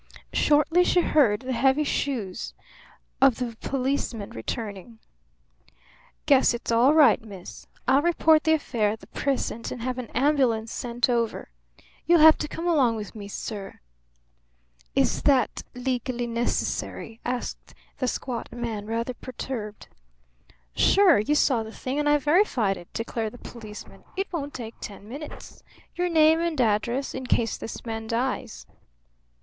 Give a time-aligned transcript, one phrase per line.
[0.33, 2.55] Shortly she heard the heavy shoes
[3.21, 4.97] of the policeman returning.
[6.25, 7.67] "Guess it's all right, miss.
[7.87, 11.49] I'll report the affair at the precinct and have an ambulance sent over.
[12.07, 13.79] You'll have to come along with me, sir."
[14.95, 19.87] "Is that legally necessary?" asked the squat man, rather perturbed.
[20.75, 21.19] "Sure.
[21.19, 24.03] You saw the thing and I verified it," declared the policeman.
[24.17, 25.61] "It won't take ten minutes.
[25.95, 28.65] Your name and address, in case this man dies."